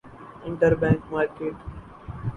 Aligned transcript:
inter 0.45 0.71
bank 0.81 1.01
market 1.11 1.55